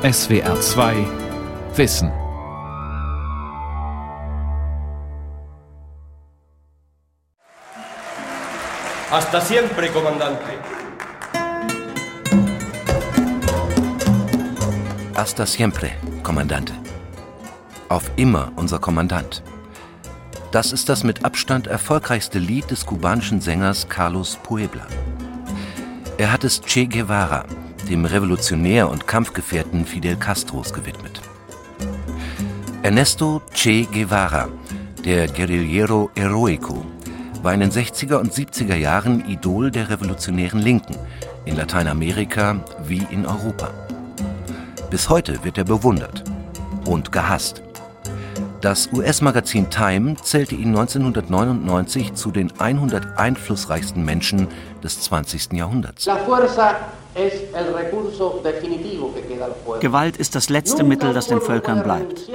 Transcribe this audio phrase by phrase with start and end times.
[0.00, 1.06] SWR 2
[1.74, 2.12] Wissen.
[9.10, 10.44] Hasta siempre, comandante.
[15.16, 15.90] Hasta siempre,
[16.22, 16.74] Kommandante.
[17.88, 19.42] Auf immer, unser Kommandant.
[20.52, 24.86] Das ist das mit Abstand erfolgreichste Lied des kubanischen Sängers Carlos Puebla.
[26.18, 27.46] Er hat es Che Guevara,
[27.88, 31.20] dem Revolutionär und Kampfgefährten Fidel Castros, gewidmet.
[32.82, 34.48] Ernesto Che Guevara,
[35.04, 36.84] der Guerillero Heroico,
[37.42, 40.96] war in den 60er und 70er Jahren Idol der revolutionären Linken
[41.44, 43.70] in Lateinamerika wie in Europa.
[44.90, 46.24] Bis heute wird er bewundert
[46.84, 47.62] und gehasst.
[48.60, 54.48] Das US-Magazin Time zählte ihn 1999 zu den 100 einflussreichsten Menschen
[54.82, 55.52] des 20.
[55.52, 56.08] Jahrhunderts.
[59.80, 62.28] Gewalt ist das letzte Mittel, das den Völkern bleibt.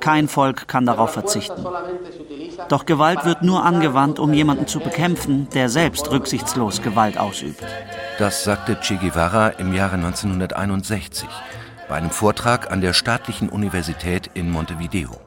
[0.00, 1.64] Kein Volk kann darauf verzichten.
[2.68, 7.64] Doch Gewalt wird nur angewandt, um jemanden zu bekämpfen, der selbst rücksichtslos Gewalt ausübt.
[8.18, 11.28] Das sagte Che Guevara im Jahre 1961
[11.88, 15.23] bei einem Vortrag an der Staatlichen Universität in Montevideo.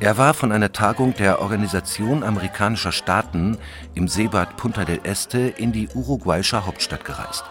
[0.00, 3.58] Er war von einer Tagung der Organisation amerikanischer Staaten
[3.94, 7.44] im Seebad Punta del Este in die uruguayische Hauptstadt gereist.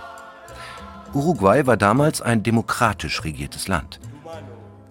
[1.14, 4.00] Uruguay war damals ein demokratisch regiertes Land.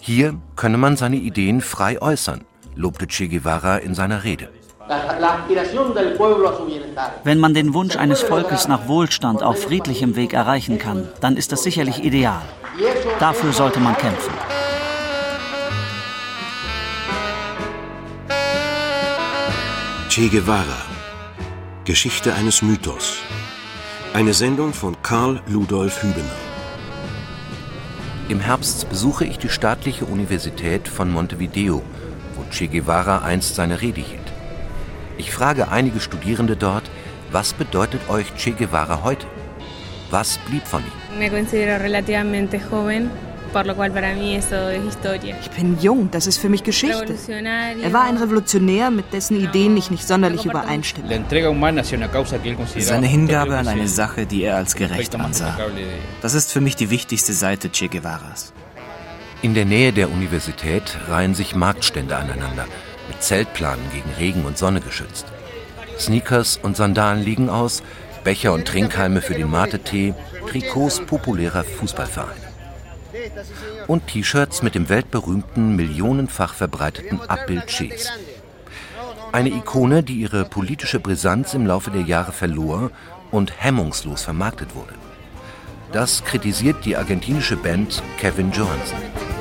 [0.00, 4.50] Hier könne man seine Ideen frei äußern, lobte Che Guevara in seiner Rede.
[7.24, 11.52] Wenn man den Wunsch eines Volkes nach Wohlstand auf friedlichem Weg erreichen kann, dann ist
[11.52, 12.42] das sicherlich ideal.
[13.18, 14.34] Dafür sollte man kämpfen.
[20.16, 20.80] Che Guevara.
[21.84, 23.18] Geschichte eines Mythos.
[24.14, 26.40] Eine Sendung von Karl Ludolf Hübener.
[28.30, 31.82] Im Herbst besuche ich die staatliche Universität von Montevideo,
[32.34, 34.32] wo Che Guevara einst seine Rede hielt.
[35.18, 36.90] Ich frage einige Studierende dort,
[37.30, 39.26] was bedeutet euch Che Guevara heute?
[40.10, 41.18] Was blieb von ihm?
[41.18, 43.10] Me considero relativamente joven,
[45.40, 47.14] ich bin jung, das ist für mich Geschichte.
[47.28, 51.08] Er war ein Revolutionär, mit dessen Ideen ich nicht sonderlich übereinstimme.
[52.78, 55.56] Seine Hingabe an eine Sache, die er als gerecht ansah.
[56.22, 58.52] Das ist für mich die wichtigste Seite Che Guevaras.
[59.42, 62.66] In der Nähe der Universität reihen sich Marktstände aneinander,
[63.08, 65.26] mit Zeltplanen gegen Regen und Sonne geschützt.
[65.98, 67.82] Sneakers und Sandalen liegen aus,
[68.24, 70.14] Becher und Trinkhalme für den Mate-Tee,
[70.48, 72.45] Trikots populärer Fußballvereine
[73.86, 78.10] und T-Shirts mit dem weltberühmten, millionenfach verbreiteten Abbild Ches.
[79.32, 82.90] Eine Ikone, die ihre politische Brisanz im Laufe der Jahre verlor
[83.30, 84.94] und hemmungslos vermarktet wurde.
[85.92, 88.98] Das kritisiert die argentinische Band Kevin Johansen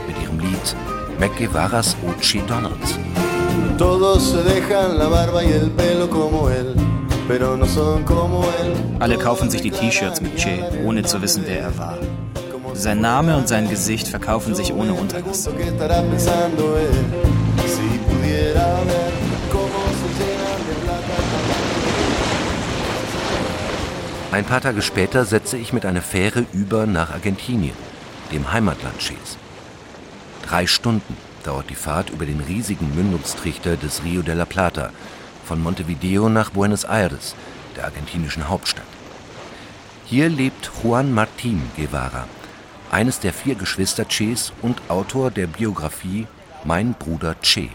[0.08, 0.76] mit ihrem Lied
[1.20, 3.00] Mac Guevaras Ochi Donalds.
[9.00, 11.98] Alle kaufen sich die T-Shirts mit Che, ohne zu wissen, wer er war.
[12.76, 15.50] Sein Name und sein Gesicht verkaufen sich ohne Unterlass.
[24.32, 27.76] Ein paar Tage später setze ich mit einer Fähre über nach Argentinien,
[28.34, 29.38] dem Heimatland Ches.
[30.46, 34.90] Drei Stunden dauert die Fahrt über den riesigen Mündungstrichter des Rio de la Plata
[35.46, 37.36] von Montevideo nach Buenos Aires,
[37.78, 38.84] der argentinischen Hauptstadt.
[40.06, 42.26] Hier lebt Juan Martín Guevara,
[42.92, 46.28] eines der vier Geschwister Ches und Autor der Biografie
[46.64, 47.70] Mein Bruder Che.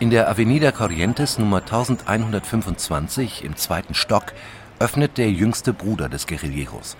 [0.00, 4.32] In der Avenida Corrientes Nummer 1125 im zweiten Stock
[4.78, 6.96] öffnet der jüngste Bruder des Guerilleros,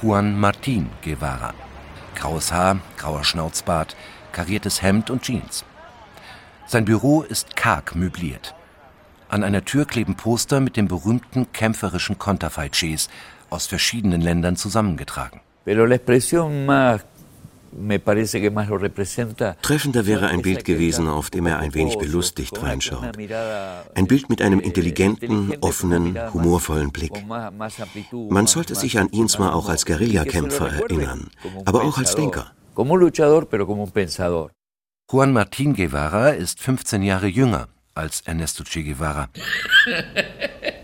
[0.00, 1.54] Juan Martín Guevara.
[2.14, 3.96] Graues Haar, grauer Schnauzbart,
[4.32, 5.64] kariertes Hemd und Jeans.
[6.66, 8.54] Sein Büro ist karg möbliert.
[9.28, 13.08] An einer Tür kleben Poster mit dem berühmten kämpferischen Konterfei-Ches
[13.50, 15.40] aus verschiedenen Ländern zusammengetragen.
[19.62, 23.18] Treffender wäre ein Bild gewesen, auf dem er ein wenig belustigt reinschaut.
[23.94, 27.12] Ein Bild mit einem intelligenten, offenen, humorvollen Blick.
[27.26, 31.30] Man sollte sich an ihn zwar auch als Guerillakämpfer erinnern,
[31.64, 32.52] aber auch als Denker.
[35.10, 39.28] Juan Martín Guevara ist 15 Jahre jünger als Ernesto Che Guevara.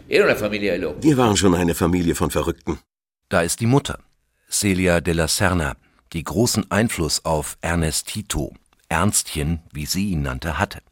[0.08, 2.78] Wir waren schon eine Familie von Verrückten.
[3.28, 3.98] Da ist die Mutter,
[4.52, 5.76] Celia de la Serna,
[6.12, 8.52] die großen Einfluss auf Ernest Tito,
[8.90, 10.82] Ernstchen, wie sie ihn nannte, hatte.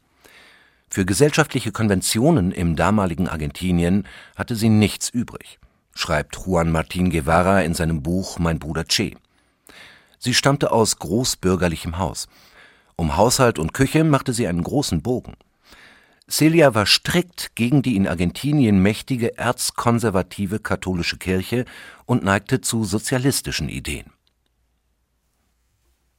[0.89, 5.59] Für gesellschaftliche Konventionen im damaligen Argentinien hatte sie nichts übrig,
[5.93, 9.15] schreibt Juan Martín Guevara in seinem Buch Mein Bruder Che.
[10.17, 12.27] Sie stammte aus großbürgerlichem Haus.
[12.95, 15.35] Um Haushalt und Küche machte sie einen großen Bogen.
[16.29, 21.65] Celia war strikt gegen die in Argentinien mächtige erzkonservative katholische Kirche
[22.05, 24.11] und neigte zu sozialistischen Ideen.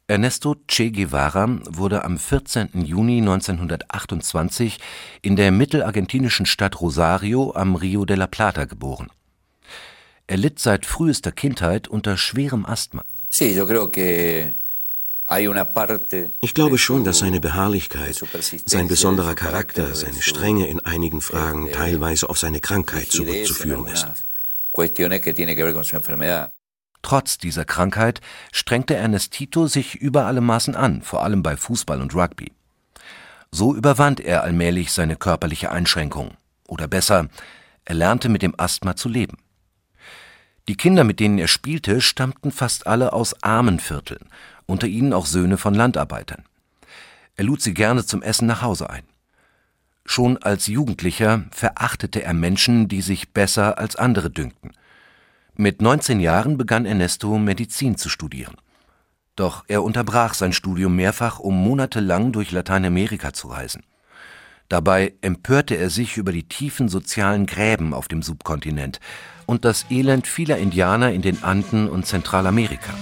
[0.09, 2.85] Ernesto Che Guevara wurde am 14.
[2.85, 4.79] Juni 1928
[5.23, 9.09] in der mittelargentinischen Stadt Rosario am Rio de la Plata geboren.
[10.27, 13.05] Er litt seit frühester Kindheit unter schwerem Asthma.
[16.41, 18.23] Ich glaube schon, dass seine Beharrlichkeit,
[18.67, 24.07] sein besonderer Charakter, seine Strenge in einigen Fragen teilweise auf seine Krankheit zurückzuführen ist.
[27.03, 28.21] Trotz dieser Krankheit
[28.53, 32.53] strengte Ernestito sich über alle Maßen an, vor allem bei Fußball und Rugby.
[33.51, 36.37] So überwand er allmählich seine körperliche Einschränkung.
[36.69, 37.29] Oder besser,
[37.85, 39.37] er lernte mit dem Asthma zu leben.
[40.69, 44.29] Die Kinder, mit denen er spielte, stammten fast alle aus armen Vierteln,
[44.67, 46.45] unter ihnen auch Söhne von Landarbeitern.
[47.37, 49.05] Er lud sie gerne zum Essen nach Hause ein.
[50.05, 54.73] Schon als Jugendlicher verachtete er Menschen, die sich besser als andere dünkten.
[55.55, 58.57] Mit 19 Jahren begann Ernesto Medizin zu studieren.
[59.37, 63.85] Doch er unterbrach sein Studium mehrfach, um monatelang durch Lateinamerika zu reisen.
[64.69, 69.01] Dabei empörte er sich über die tiefen sozialen Gräben auf dem Subkontinent
[69.47, 72.93] und das Elend vieler Indianer in den Anden und Zentralamerika.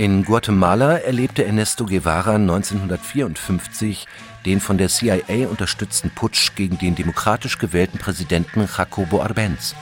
[0.00, 4.06] In Guatemala erlebte Ernesto Guevara 1954
[4.46, 9.74] den von der CIA unterstützten Putsch gegen den demokratisch gewählten Präsidenten Jacobo Arbenz.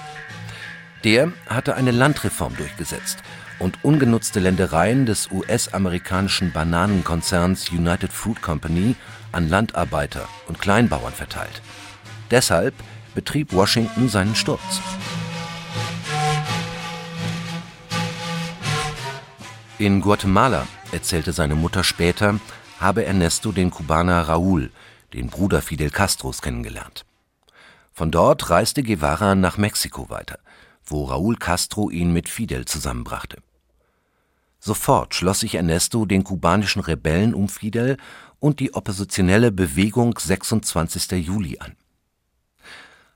[1.05, 3.19] Der hatte eine Landreform durchgesetzt
[3.61, 8.97] und ungenutzte Ländereien des US-amerikanischen Bananenkonzerns United Fruit Company
[9.31, 11.62] an Landarbeiter und Kleinbauern verteilt.
[12.32, 12.75] Deshalb
[13.15, 14.81] betrieb Washington seinen Sturz.
[19.81, 22.41] In Guatemala, erzählte seine Mutter später,
[22.81, 24.73] habe Ernesto den Kubaner Raúl,
[25.13, 27.07] den Bruder Fidel Castros, kennengelernt.
[27.93, 30.41] Von dort reiste Guevara nach Mexiko weiter,
[30.85, 33.39] wo Raúl Castro ihn mit Fidel zusammenbrachte.
[34.59, 37.99] Sofort schloss sich Ernesto den kubanischen Rebellen um Fidel
[38.41, 41.25] und die oppositionelle Bewegung 26.
[41.25, 41.77] Juli an.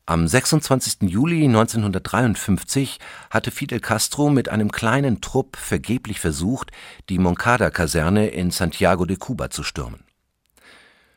[0.05, 1.03] Am 26.
[1.03, 2.99] Juli 1953
[3.31, 6.73] hatte Fidel Castro mit einem kleinen Trupp vergeblich versucht,
[7.09, 10.03] die Moncada-Kaserne in Santiago de Cuba zu stürmen.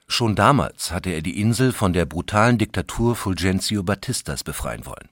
[0.08, 5.10] Schon damals hatte er die Insel von der brutalen Diktatur Fulgencio Batistas befreien wollen.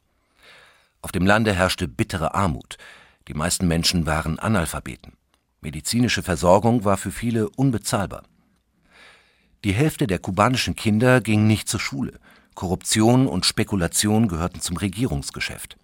[1.01, 2.77] Auf dem Lande herrschte bittere Armut,
[3.27, 5.13] die meisten Menschen waren Analphabeten.
[5.61, 8.21] Medizinische Versorgung war für viele unbezahlbar.
[9.63, 12.19] Die Hälfte der kubanischen Kinder ging nicht zur Schule–
[12.55, 15.77] Korruption und Spekulation gehörten zum Regierungsgeschäft.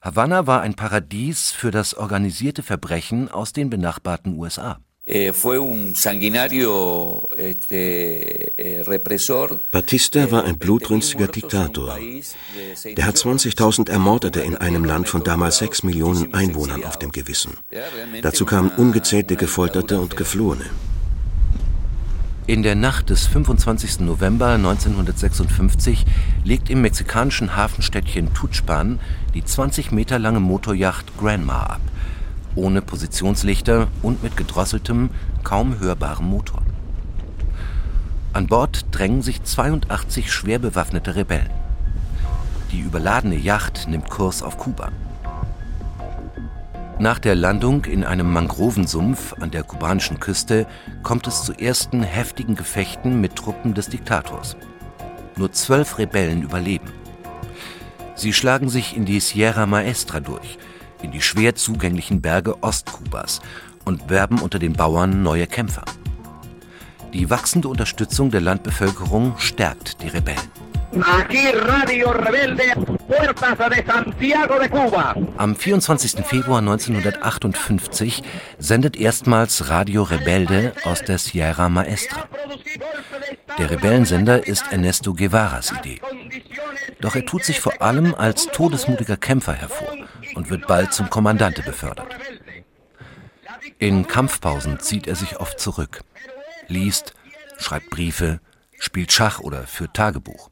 [0.00, 4.78] Havanna war ein Paradies für das organisierte Verbrechen aus den benachbarten USA.
[5.10, 5.32] Eh,
[9.72, 11.98] Batista war ein blutrünstiger Diktator.
[12.96, 17.56] Der hat 20.000 Ermordete in einem Land von damals 6 Millionen Einwohnern auf dem Gewissen.
[18.20, 20.66] Dazu kamen ungezählte Gefolterte und Geflohene.
[22.48, 24.00] In der Nacht des 25.
[24.00, 26.06] November 1956
[26.44, 29.00] legt im mexikanischen Hafenstädtchen Tuxpan
[29.34, 31.80] die 20 Meter lange Motorjacht Granma ab,
[32.54, 35.10] ohne Positionslichter und mit gedrosseltem,
[35.44, 36.62] kaum hörbarem Motor.
[38.32, 41.50] An Bord drängen sich 82 schwer bewaffnete Rebellen.
[42.72, 44.90] Die überladene Yacht nimmt Kurs auf Kuba.
[47.00, 50.66] Nach der Landung in einem Mangrovensumpf an der kubanischen Küste
[51.04, 54.56] kommt es zu ersten heftigen Gefechten mit Truppen des Diktators.
[55.36, 56.90] Nur zwölf Rebellen überleben.
[58.16, 60.58] Sie schlagen sich in die Sierra Maestra durch,
[61.00, 63.42] in die schwer zugänglichen Berge Ostkubas
[63.84, 65.84] und werben unter den Bauern neue Kämpfer.
[67.12, 70.57] Die wachsende Unterstützung der Landbevölkerung stärkt die Rebellen.
[70.92, 72.72] Aquí Radio Rebelde,
[73.06, 75.14] Puertas de Santiago de Cuba.
[75.36, 76.24] Am 24.
[76.24, 78.22] Februar 1958
[78.58, 82.26] sendet erstmals Radio Rebelde aus der Sierra Maestra.
[83.58, 86.00] Der Rebellensender ist Ernesto Guevaras Idee.
[87.00, 89.92] Doch er tut sich vor allem als todesmutiger Kämpfer hervor
[90.34, 92.16] und wird bald zum Kommandante befördert.
[93.78, 96.00] In Kampfpausen zieht er sich oft zurück,
[96.66, 97.12] liest,
[97.58, 98.40] schreibt Briefe,
[98.78, 100.50] spielt Schach oder führt Tagebuch.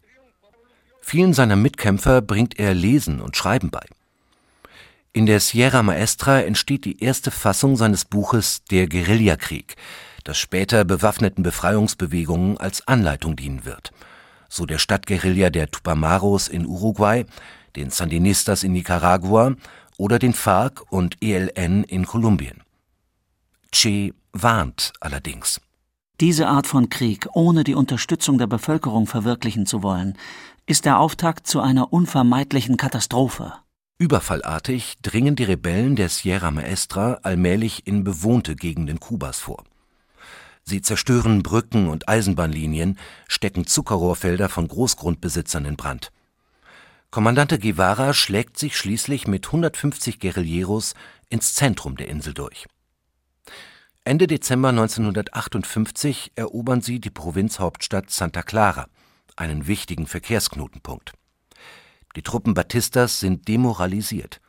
[1.08, 3.86] Vielen seiner Mitkämpfer bringt er Lesen und Schreiben bei.
[5.12, 9.76] In der Sierra Maestra entsteht die erste Fassung seines Buches Der Guerillakrieg,
[10.24, 13.92] das später bewaffneten Befreiungsbewegungen als Anleitung dienen wird.
[14.48, 17.24] So der Stadtguerilla der Tupamaros in Uruguay,
[17.76, 19.54] den Sandinistas in Nicaragua
[19.98, 22.64] oder den FARC und ELN in Kolumbien.
[23.70, 25.60] Che warnt allerdings.
[26.20, 30.16] Diese Art von Krieg ohne die Unterstützung der Bevölkerung verwirklichen zu wollen,
[30.66, 33.52] ist der Auftakt zu einer unvermeidlichen Katastrophe.
[33.98, 39.64] Überfallartig dringen die Rebellen der Sierra Maestra allmählich in bewohnte Gegenden Kubas vor.
[40.64, 46.10] Sie zerstören Brücken und Eisenbahnlinien, stecken Zuckerrohrfelder von Großgrundbesitzern in Brand.
[47.12, 50.94] Kommandante Guevara schlägt sich schließlich mit 150 Guerilleros
[51.30, 52.66] ins Zentrum der Insel durch.
[54.04, 58.88] Ende Dezember 1958 erobern sie die Provinzhauptstadt Santa Clara,
[59.36, 61.12] einen wichtigen Verkehrsknotenpunkt.
[62.16, 64.40] Die Truppen Batistas sind demoralisiert.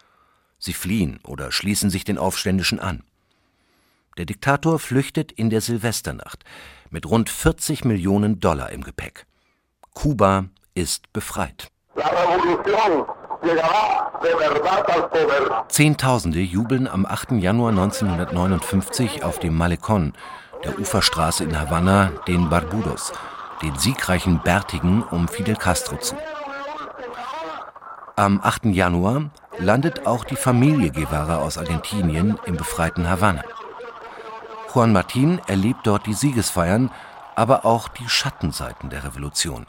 [0.57, 3.03] Sie fliehen oder schließen sich den Aufständischen an.
[4.17, 6.43] Der Diktator flüchtet in der Silvesternacht
[6.89, 9.27] mit rund 40 Millionen Dollar im Gepäck.
[9.93, 11.67] Kuba ist befreit.
[15.69, 17.33] Zehntausende jubeln am 8.
[17.33, 20.13] Januar 1959 auf dem Malecon,
[20.63, 23.13] der Uferstraße in Havanna, den Barbudos,
[23.61, 26.15] den siegreichen Bärtigen um Fidel Castro zu.
[28.15, 28.65] Am 8.
[28.65, 33.43] Januar landet auch die Familie Guevara aus Argentinien im befreiten Havanna.
[34.73, 36.91] Juan Martin erlebt dort die Siegesfeiern,
[37.35, 39.67] aber auch die Schattenseiten der Revolution.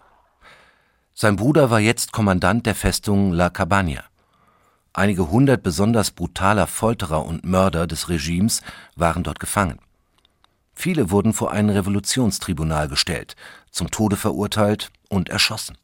[1.14, 4.04] Sein Bruder war jetzt Kommandant der Festung La Cabana.
[4.92, 8.62] Einige hundert besonders brutaler Folterer und Mörder des Regimes
[8.96, 9.78] waren dort gefangen.
[10.74, 13.34] Viele wurden vor ein Revolutionstribunal gestellt,
[13.70, 15.76] zum Tode verurteilt und erschossen.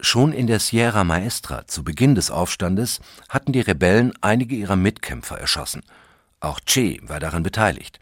[0.00, 5.38] Schon in der Sierra Maestra zu Beginn des Aufstandes hatten die Rebellen einige ihrer Mitkämpfer
[5.38, 5.82] erschossen.
[6.40, 7.98] Auch Che war daran beteiligt.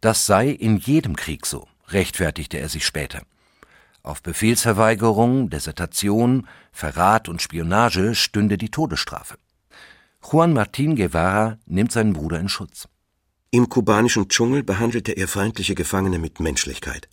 [0.00, 3.22] Das sei in jedem Krieg so, rechtfertigte er sich später.
[4.02, 9.36] Auf Befehlsverweigerung, Desertation, Verrat und Spionage stünde die Todesstrafe.
[10.22, 12.88] Juan Martín Guevara nimmt seinen Bruder in Schutz.
[13.50, 17.08] Im kubanischen Dschungel behandelte er feindliche Gefangene mit Menschlichkeit.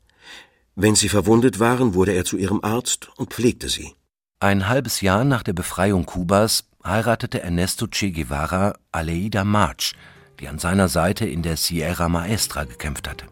[0.75, 3.93] Wenn sie verwundet waren, wurde er zu ihrem Arzt und pflegte sie.
[4.39, 9.93] Ein halbes Jahr nach der Befreiung Kubas heiratete Ernesto Che Guevara Aleida March,
[10.39, 13.25] die an seiner Seite in der Sierra Maestra gekämpft hatte.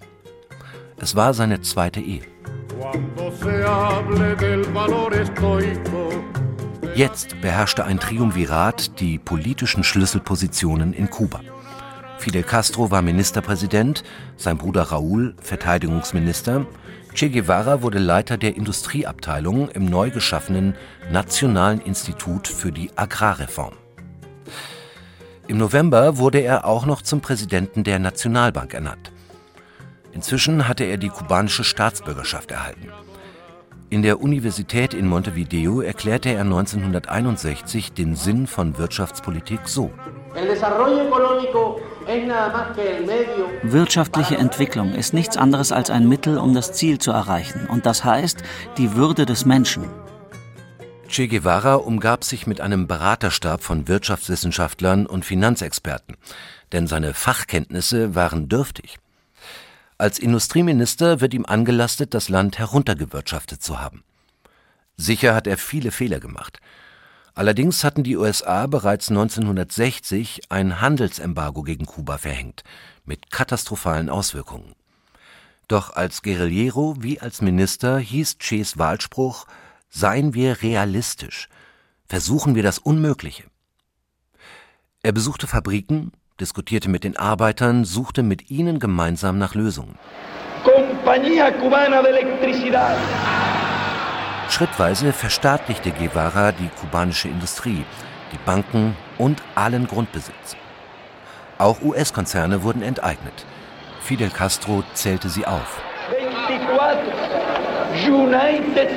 [0.98, 2.22] Es war seine zweite Ehe.
[6.94, 11.42] Jetzt beherrschte ein Triumvirat die politischen Schlüsselpositionen in Kuba.
[12.20, 14.04] Fidel Castro war Ministerpräsident,
[14.38, 16.68] sein Bruder Raúl Verteidigungsminister,
[17.14, 20.76] Che Guevara wurde Leiter der Industrieabteilung im neu geschaffenen
[21.12, 23.74] Nationalen Institut für die Agrarreform.
[25.48, 29.12] Im November wurde er auch noch zum Präsidenten der Nationalbank ernannt.
[30.14, 32.88] Inzwischen hatte er die kubanische Staatsbürgerschaft erhalten.
[33.90, 39.92] In der Universität in Montevideo erklärte er 1961 den Sinn von Wirtschaftspolitik so.
[43.64, 48.04] Wirtschaftliche Entwicklung ist nichts anderes als ein Mittel, um das Ziel zu erreichen, und das
[48.04, 48.44] heißt
[48.78, 49.86] die Würde des Menschen.
[51.08, 56.16] Che Guevara umgab sich mit einem Beraterstab von Wirtschaftswissenschaftlern und Finanzexperten,
[56.72, 58.98] denn seine Fachkenntnisse waren dürftig.
[59.98, 64.04] Als Industrieminister wird ihm angelastet, das Land heruntergewirtschaftet zu haben.
[64.98, 66.60] Sicher hat er viele Fehler gemacht.
[67.34, 72.64] Allerdings hatten die USA bereits 1960 ein Handelsembargo gegen Kuba verhängt,
[73.06, 74.76] mit katastrophalen Auswirkungen.
[75.68, 79.46] Doch als Guerillero wie als Minister hieß Ches Wahlspruch
[79.94, 81.50] Seien wir realistisch,
[82.08, 83.44] versuchen wir das Unmögliche.
[85.04, 89.98] Er besuchte Fabriken, diskutierte mit den Arbeitern, suchte mit ihnen gemeinsam nach Lösungen.
[90.64, 92.96] Compañía Cubana de Electricidad.
[94.52, 97.84] Schrittweise verstaatlichte Guevara die kubanische Industrie,
[98.32, 100.56] die Banken und allen Grundbesitz.
[101.58, 103.46] Auch US-Konzerne wurden enteignet.
[104.02, 105.82] Fidel Castro zählte sie auf.
[107.94, 108.88] 24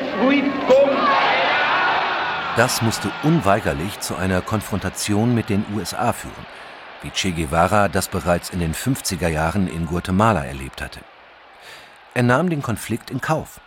[2.57, 6.47] das musste unweigerlich zu einer Konfrontation mit den USA führen
[7.05, 11.01] wie Che Guevara das bereits in den 50er Jahren in Guatemala erlebt hatte.
[12.15, 13.61] Er nahm den Konflikt in Kauf.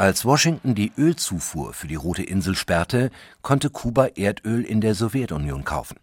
[0.00, 3.10] Als Washington die Ölzufuhr für die Rote Insel sperrte,
[3.42, 5.98] konnte Kuba Erdöl in der Sowjetunion kaufen.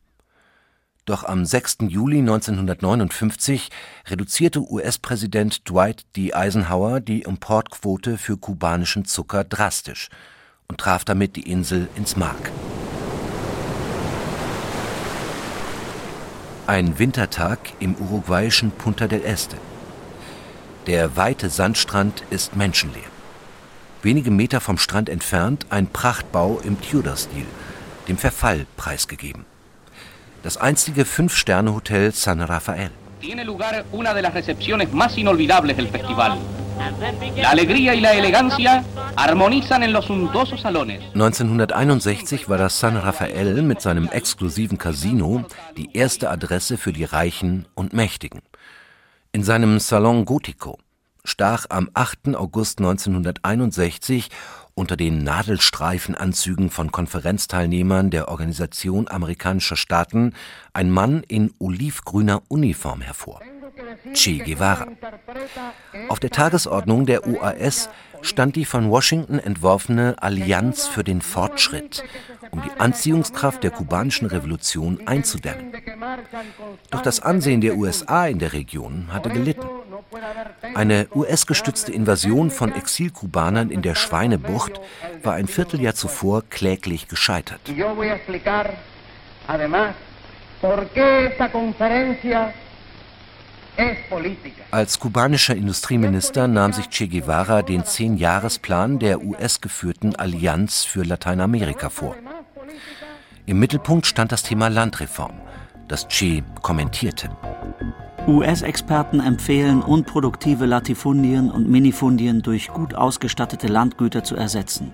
[1.06, 1.78] Doch am 6.
[1.88, 3.70] Juli 1959
[4.08, 6.34] reduzierte US-Präsident Dwight D.
[6.34, 10.10] Eisenhower die Importquote für kubanischen Zucker drastisch
[10.68, 12.52] und traf damit die Insel ins Mark.
[16.68, 19.56] Ein Wintertag im uruguayischen Punta del Este.
[20.86, 23.15] Der weite Sandstrand ist menschenleer.
[24.06, 27.48] Wenige Meter vom Strand entfernt ein Prachtbau im Tudor-Stil,
[28.08, 29.46] dem Verfall preisgegeben.
[30.44, 32.92] Das einstige Fünf-Sterne-Hotel San Rafael.
[33.20, 36.38] Tiene lugar una de las recepciones más inolvidables del festival.
[37.36, 38.84] La alegría y la elegancia
[39.16, 41.02] armonizan en los suntuosos salones.
[41.16, 45.46] 1961 war das San Rafael mit seinem exklusiven Casino
[45.78, 48.44] die erste Adresse für die Reichen und Mächtigen.
[49.32, 50.78] In seinem Salon Gotico
[51.26, 52.36] stach am 8.
[52.36, 54.30] August 1961
[54.74, 60.34] unter den Nadelstreifenanzügen von Konferenzteilnehmern der Organisation amerikanischer Staaten
[60.74, 63.42] ein Mann in olivgrüner Uniform hervor.
[64.14, 64.88] Che Guevara.
[66.10, 67.90] Auf der Tagesordnung der UAS
[68.22, 72.04] stand die von Washington entworfene Allianz für den Fortschritt,
[72.52, 75.74] um die Anziehungskraft der kubanischen Revolution einzudämmen.
[76.92, 79.68] Doch das Ansehen der USA in der Region hatte gelitten.
[80.74, 84.80] Eine US-gestützte Invasion von Exilkubanern in der Schweinebucht
[85.24, 87.62] war ein Vierteljahr zuvor kläglich gescheitert.
[94.72, 102.16] Als kubanischer Industrieminister nahm sich Che Guevara den Zehn-Jahres-Plan der US-geführten Allianz für Lateinamerika vor.
[103.46, 105.34] Im Mittelpunkt stand das Thema Landreform,
[105.88, 107.30] das Che kommentierte.
[108.28, 114.92] US-Experten empfehlen, unproduktive Latifundien und Minifundien durch gut ausgestattete Landgüter zu ersetzen.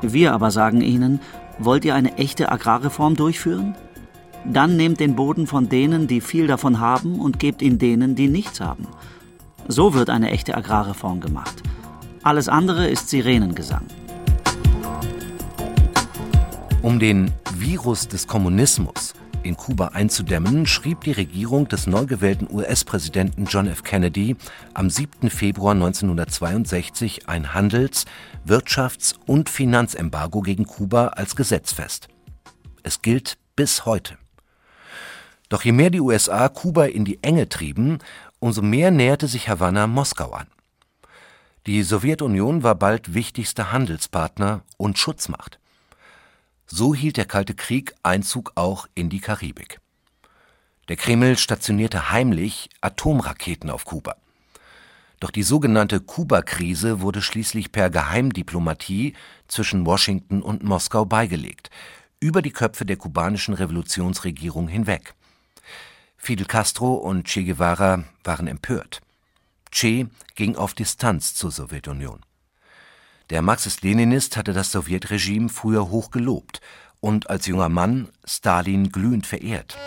[0.00, 1.20] Wir aber sagen ihnen,
[1.58, 3.74] wollt ihr eine echte Agrarreform durchführen?
[4.44, 8.28] Dann nehmt den Boden von denen, die viel davon haben, und gebt ihn denen, die
[8.28, 8.86] nichts haben.
[9.68, 11.62] So wird eine echte Agrarreform gemacht.
[12.22, 13.86] Alles andere ist Sirenengesang.
[16.82, 23.46] Um den Virus des Kommunismus in Kuba einzudämmen, schrieb die Regierung des neu gewählten US-Präsidenten
[23.46, 23.82] John F.
[23.82, 24.36] Kennedy
[24.74, 25.30] am 7.
[25.30, 28.04] Februar 1962 ein Handels-,
[28.46, 32.08] Wirtschafts- und Finanzembargo gegen Kuba als Gesetz fest.
[32.82, 34.16] Es gilt bis heute.
[35.50, 37.98] Doch je mehr die USA Kuba in die Enge trieben,
[38.38, 40.46] umso mehr näherte sich Havanna Moskau an.
[41.66, 45.58] Die Sowjetunion war bald wichtigster Handelspartner und Schutzmacht.
[46.66, 49.80] So hielt der Kalte Krieg Einzug auch in die Karibik.
[50.88, 54.16] Der Kreml stationierte heimlich Atomraketen auf Kuba.
[55.18, 59.14] Doch die sogenannte Kuba-Krise wurde schließlich per Geheimdiplomatie
[59.48, 61.70] zwischen Washington und Moskau beigelegt,
[62.20, 65.14] über die Köpfe der kubanischen Revolutionsregierung hinweg.
[66.22, 69.00] Fidel Castro und Che Guevara waren empört.
[69.70, 72.20] Che ging auf Distanz zur Sowjetunion.
[73.30, 76.60] Der Marxist-Leninist hatte das Sowjetregime früher hoch gelobt
[77.00, 79.78] und als junger Mann Stalin glühend verehrt.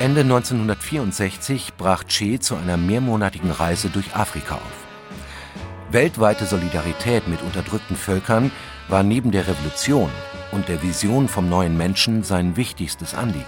[0.00, 4.86] Ende 1964 brach Che zu einer mehrmonatigen Reise durch Afrika auf.
[5.92, 8.50] Weltweite Solidarität mit unterdrückten Völkern
[8.88, 10.10] war neben der Revolution
[10.58, 13.46] und der Vision vom neuen Menschen sein wichtigstes Anliegen.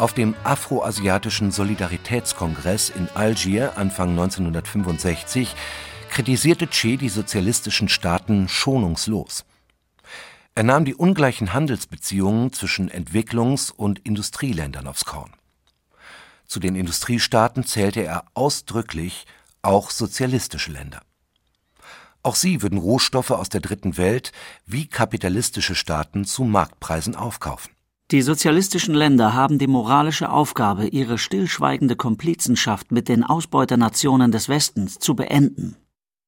[0.00, 5.54] Auf dem Afroasiatischen Solidaritätskongress in Algier Anfang 1965
[6.10, 9.44] kritisierte Che die sozialistischen Staaten schonungslos.
[10.56, 15.30] Er nahm die ungleichen Handelsbeziehungen zwischen Entwicklungs- und Industrieländern aufs Korn.
[16.48, 19.26] Zu den Industriestaaten zählte er ausdrücklich
[19.62, 21.05] auch sozialistische Länder.
[22.26, 24.32] Auch sie würden Rohstoffe aus der Dritten Welt
[24.66, 27.70] wie kapitalistische Staaten zu Marktpreisen aufkaufen.
[28.10, 34.98] Die sozialistischen Länder haben die moralische Aufgabe, ihre stillschweigende Komplizenschaft mit den Ausbeuternationen des Westens
[34.98, 35.76] zu beenden.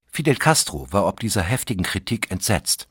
[0.07, 2.87] Fidel Castro war ob dieser heftigen Kritik entsetzt.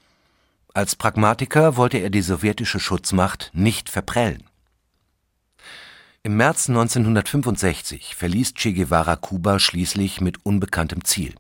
[0.74, 4.43] Als Pragmatiker wollte er die sowjetische Schutzmacht nicht verprellen.
[6.24, 11.36] Im März 1965 verließ Che Guevara Kuba schließlich mit unbekanntem Ziel.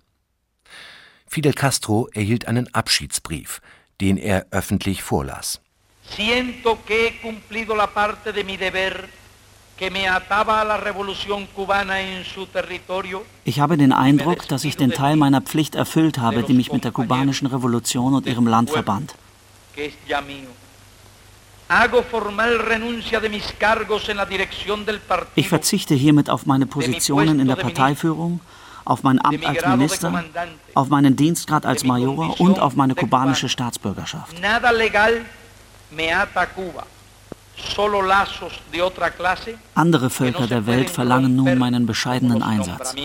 [1.27, 3.61] Fidel Castro erhielt einen Abschiedsbrief,
[4.01, 5.61] den er öffentlich vorlas.
[6.15, 9.07] Siento que he cumplido la parte de mi deber
[13.45, 16.83] ich habe den Eindruck, dass ich den Teil meiner Pflicht erfüllt habe, die mich mit
[16.83, 19.13] der kubanischen Revolution und ihrem Land verband.
[25.35, 28.39] Ich verzichte hiermit auf meine Positionen in der Parteiführung
[28.87, 30.23] auf mein Amt als Minister,
[30.73, 34.35] auf meinen Dienstgrad als Major und auf meine kubanische Staatsbürgerschaft.
[39.75, 42.95] Andere Völker der Welt verlangen nun meinen bescheidenen Einsatz.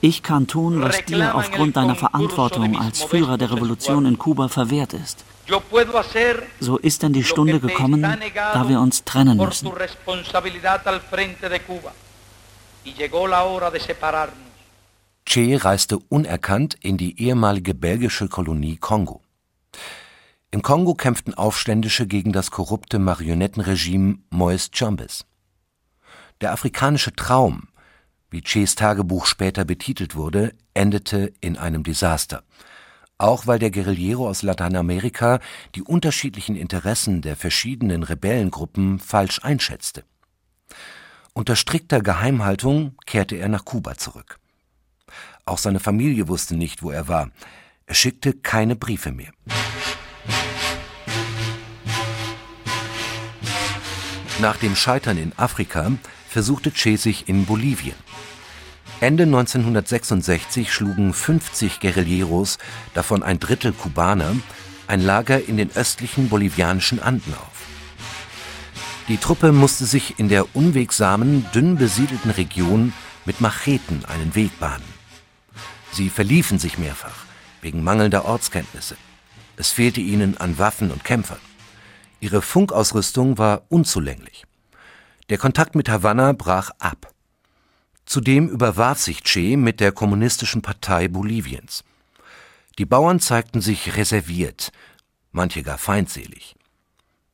[0.00, 4.92] Ich kann tun, was dir aufgrund deiner Verantwortung als Führer der Revolution in Kuba verwehrt
[4.94, 5.24] ist.
[6.58, 9.70] So ist denn die Stunde gekommen, da wir uns trennen müssen
[15.24, 19.22] Che reiste unerkannt in die ehemalige belgische Kolonie Kongo.
[20.52, 25.24] Im Kongo kämpften Aufständische gegen das korrupte Marionettenregime Mois Chambes.
[26.40, 27.68] Der afrikanische Traum,
[28.30, 32.44] wie Ches Tagebuch später betitelt wurde, endete in einem Desaster.
[33.18, 35.40] Auch weil der Guerillero aus Lateinamerika
[35.74, 40.04] die unterschiedlichen Interessen der verschiedenen Rebellengruppen falsch einschätzte.
[41.36, 44.40] Unter strikter Geheimhaltung kehrte er nach Kuba zurück.
[45.44, 47.30] Auch seine Familie wusste nicht, wo er war.
[47.84, 49.32] Er schickte keine Briefe mehr.
[54.40, 55.92] Nach dem Scheitern in Afrika
[56.26, 57.96] versuchte Che sich in Bolivien.
[59.00, 62.56] Ende 1966 schlugen 50 Guerilleros,
[62.94, 64.34] davon ein Drittel Kubaner,
[64.86, 67.55] ein Lager in den östlichen bolivianischen Anden auf.
[69.08, 72.92] Die Truppe musste sich in der unwegsamen, dünn besiedelten Region
[73.24, 74.82] mit Macheten einen Weg bahnen.
[75.92, 77.24] Sie verliefen sich mehrfach,
[77.60, 78.96] wegen mangelnder Ortskenntnisse.
[79.56, 81.38] Es fehlte ihnen an Waffen und Kämpfern.
[82.18, 84.44] Ihre Funkausrüstung war unzulänglich.
[85.28, 87.12] Der Kontakt mit Havanna brach ab.
[88.06, 91.84] Zudem überwarf sich Che mit der Kommunistischen Partei Boliviens.
[92.76, 94.72] Die Bauern zeigten sich reserviert,
[95.30, 96.55] manche gar feindselig.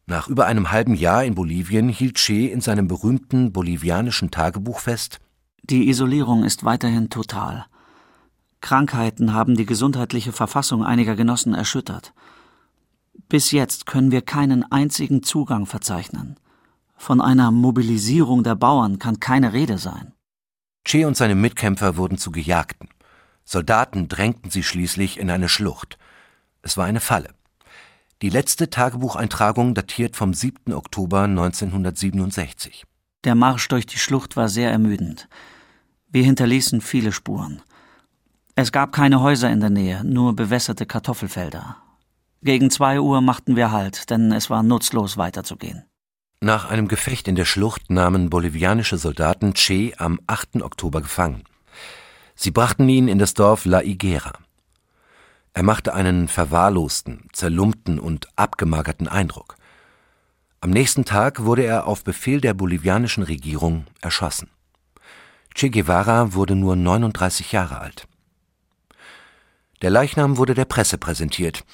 [0.07, 5.21] Nach über einem halben Jahr in Bolivien hielt Che in seinem berühmten bolivianischen Tagebuch fest:
[5.63, 7.67] Die Isolierung ist weiterhin total.
[8.61, 12.15] Krankheiten haben die gesundheitliche Verfassung einiger Genossen erschüttert.
[13.29, 16.37] Bis jetzt können wir keinen einzigen Zugang verzeichnen.
[16.97, 20.13] Von einer Mobilisierung der Bauern kann keine Rede sein.
[20.85, 22.89] Che und seine Mitkämpfer wurden zu Gejagten.
[23.45, 25.99] Soldaten drängten sie schließlich in eine Schlucht.
[26.63, 27.31] Es war eine Falle.
[28.23, 30.73] Die letzte Tagebucheintragung datiert vom 7.
[30.73, 32.85] Oktober 1967.
[33.25, 35.29] Der Marsch durch die Schlucht war sehr ermüdend.
[36.09, 37.63] Wir hinterließen viele Spuren.
[38.55, 41.79] Es gab keine Häuser in der Nähe, nur bewässerte Kartoffelfelder.
[42.43, 45.83] Gegen zwei Uhr machten wir Halt, denn es war nutzlos weiterzugehen.
[46.41, 50.63] Nach einem Gefecht in der Schlucht nahmen bolivianische Soldaten Che am 8.
[50.63, 51.43] Oktober gefangen.
[52.37, 54.33] Sie brachten ihn in das Dorf La Higuera.
[55.55, 59.57] Er machte einen verwahrlosten, zerlumpten und abgemagerten Eindruck.
[60.61, 64.49] Am nächsten Tag wurde er auf Befehl der bolivianischen Regierung erschossen.
[65.55, 68.07] Che Guevara wurde nur 39 Jahre alt.
[69.83, 71.65] Der Leichnam wurde der Presse präsentiert.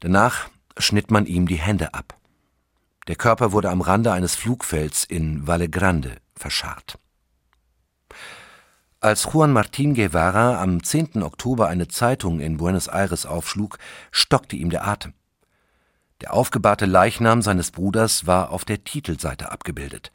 [0.00, 2.18] Danach schnitt man ihm die Hände ab.
[3.06, 6.98] Der Körper wurde am Rande eines Flugfelds in Valle Grande verscharrt.
[9.06, 11.22] Als Juan Martín Guevara am 10.
[11.22, 13.78] Oktober eine Zeitung in Buenos Aires aufschlug,
[14.10, 15.12] stockte ihm der Atem.
[16.22, 20.10] Der aufgebahrte Leichnam seines Bruders war auf der Titelseite abgebildet.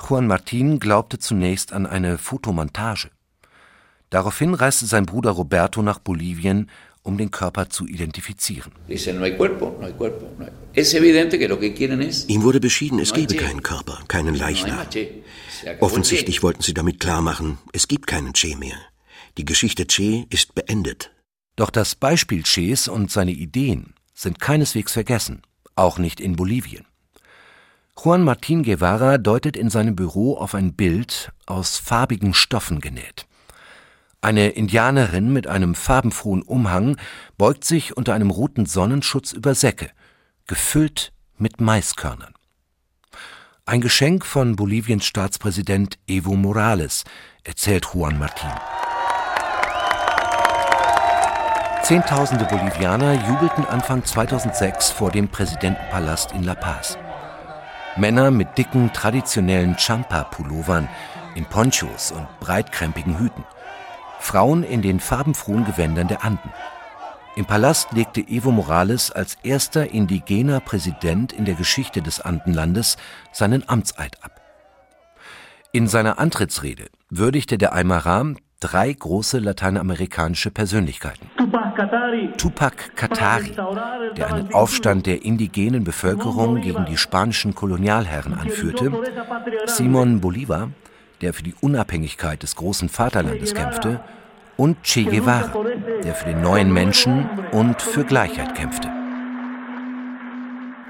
[0.00, 3.10] Juan Martín glaubte zunächst an eine Fotomontage.
[4.10, 6.68] Daraufhin reiste sein Bruder Roberto nach Bolivien,
[7.04, 8.72] um den Körper zu identifizieren.
[12.26, 14.80] Ihm wurde beschieden, es gebe keinen Körper, keinen Leichnam.
[15.80, 18.78] Offensichtlich wollten sie damit klarmachen, es gibt keinen Che mehr.
[19.38, 21.10] Die Geschichte Che ist beendet.
[21.56, 25.42] Doch das Beispiel Ches und seine Ideen sind keineswegs vergessen,
[25.74, 26.86] auch nicht in Bolivien.
[27.98, 33.26] Juan Martín Guevara deutet in seinem Büro auf ein Bild aus farbigen Stoffen genäht.
[34.20, 36.98] Eine Indianerin mit einem farbenfrohen Umhang
[37.38, 39.90] beugt sich unter einem roten Sonnenschutz über Säcke,
[40.46, 42.35] gefüllt mit Maiskörnern.
[43.68, 47.02] Ein Geschenk von Boliviens Staatspräsident Evo Morales,
[47.42, 48.54] erzählt Juan Martín.
[51.82, 56.96] Zehntausende Bolivianer jubelten Anfang 2006 vor dem Präsidentenpalast in La Paz.
[57.96, 60.88] Männer mit dicken, traditionellen Champa-Pullovern,
[61.34, 63.44] in Ponchos und breitkrempigen Hüten.
[64.20, 66.52] Frauen in den farbenfrohen Gewändern der Anden.
[67.36, 72.96] Im Palast legte Evo Morales als erster indigener Präsident in der Geschichte des Andenlandes
[73.30, 74.40] seinen Amtseid ab.
[75.70, 78.24] In seiner Antrittsrede würdigte der Aymara
[78.60, 81.30] drei große lateinamerikanische Persönlichkeiten.
[82.38, 83.54] Tupac Katari,
[84.16, 88.90] der einen Aufstand der indigenen Bevölkerung gegen die spanischen Kolonialherren anführte,
[89.66, 90.70] Simon Bolivar,
[91.20, 94.00] der für die Unabhängigkeit des großen Vaterlandes kämpfte,
[94.56, 95.52] und Che Guevara,
[96.02, 98.88] der für den neuen Menschen und für Gleichheit kämpfte.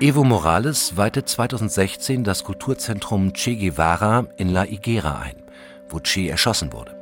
[0.01, 5.43] Evo Morales weihte 2016 das Kulturzentrum Che Guevara in La Higuera ein,
[5.89, 6.95] wo Che erschossen wurde.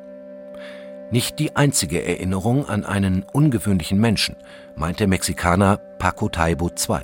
[1.11, 4.37] Nicht die einzige Erinnerung an einen ungewöhnlichen Menschen,
[4.75, 7.01] meint der Mexikaner Paco Taibo II.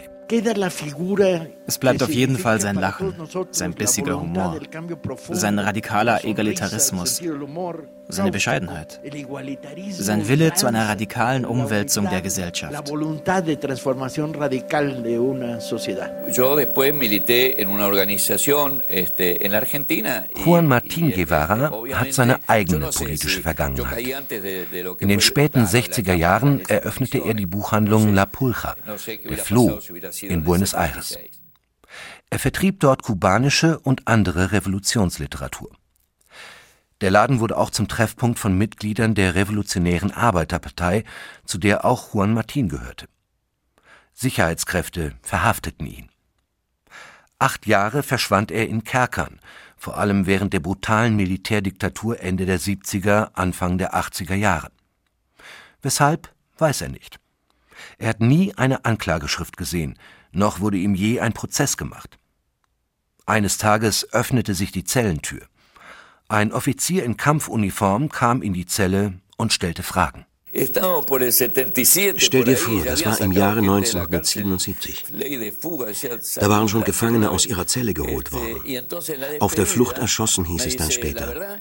[1.70, 3.14] Es bleibt auf jeden Fall sein Lachen,
[3.52, 4.58] sein bissiger Humor,
[5.30, 7.22] sein radikaler Egalitarismus,
[8.08, 9.00] seine Bescheidenheit,
[9.92, 12.90] sein Wille zu einer radikalen Umwälzung der Gesellschaft.
[20.44, 24.04] Juan Martín Guevara hat seine eigene politische Vergangenheit.
[24.98, 28.74] In den späten 60er Jahren eröffnete er die Buchhandlung La Pulja,
[29.28, 29.78] der Floh,
[30.22, 31.16] in Buenos Aires.
[32.30, 35.76] Er vertrieb dort kubanische und andere Revolutionsliteratur.
[37.00, 41.04] Der Laden wurde auch zum Treffpunkt von Mitgliedern der Revolutionären Arbeiterpartei,
[41.44, 43.08] zu der auch Juan Martin gehörte.
[44.12, 46.08] Sicherheitskräfte verhafteten ihn.
[47.38, 49.40] Acht Jahre verschwand er in Kerkern,
[49.76, 54.70] vor allem während der brutalen Militärdiktatur Ende der 70er, Anfang der 80er Jahre.
[55.80, 57.18] Weshalb, weiß er nicht.
[57.96, 59.98] Er hat nie eine Anklageschrift gesehen,
[60.32, 62.19] noch wurde ihm je ein Prozess gemacht.
[63.30, 65.42] Eines Tages öffnete sich die Zellentür.
[66.26, 70.26] Ein Offizier in Kampfuniform kam in die Zelle und stellte Fragen.
[70.52, 70.66] Stell
[72.44, 75.04] dir vor, das war im Jahre 1977.
[76.40, 78.60] Da waren schon Gefangene aus ihrer Zelle geholt worden.
[79.38, 81.60] Auf der Flucht erschossen, hieß es dann später.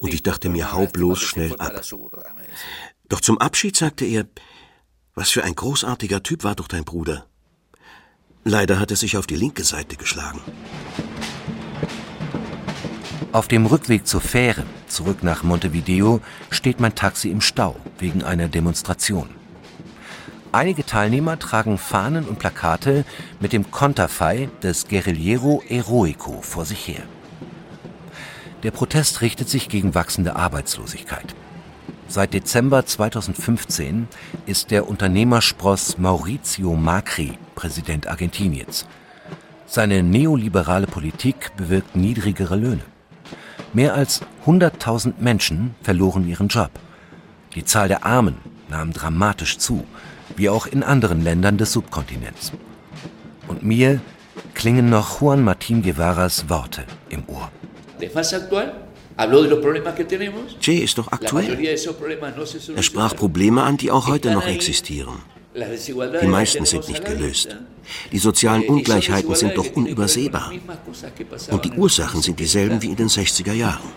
[0.00, 1.84] Und ich dachte mir, hau bloß schnell ab.
[3.08, 4.26] Doch zum Abschied sagte er,
[5.14, 7.28] was für ein großartiger Typ war doch dein Bruder.
[8.48, 10.40] Leider hat er sich auf die linke Seite geschlagen.
[13.32, 18.46] Auf dem Rückweg zur Fähre, zurück nach Montevideo, steht mein Taxi im Stau wegen einer
[18.46, 19.30] Demonstration.
[20.52, 23.04] Einige Teilnehmer tragen Fahnen und Plakate
[23.40, 27.02] mit dem Konterfei des Guerrillero Heroico vor sich her.
[28.62, 31.34] Der Protest richtet sich gegen wachsende Arbeitslosigkeit.
[32.08, 34.06] Seit Dezember 2015
[34.46, 38.86] ist der Unternehmerspross Maurizio Macri Präsident Argentiniens.
[39.66, 42.82] Seine neoliberale Politik bewirkt niedrigere Löhne.
[43.72, 46.70] Mehr als 100.000 Menschen verloren ihren Job.
[47.56, 48.36] Die Zahl der Armen
[48.68, 49.84] nahm dramatisch zu,
[50.36, 52.52] wie auch in anderen Ländern des Subkontinents.
[53.48, 54.00] Und mir
[54.54, 57.50] klingen noch Juan Martín Guevaras Worte im Ohr.
[60.60, 61.58] Che ist doch aktuell.
[62.76, 65.22] Er sprach Probleme an, die auch heute noch existieren.
[66.22, 67.56] Die meisten sind nicht gelöst.
[68.12, 70.52] Die sozialen Ungleichheiten sind doch unübersehbar.
[71.50, 73.88] Und die Ursachen sind dieselben wie in den 60er Jahren.